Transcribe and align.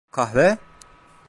Kahve? 0.11 0.57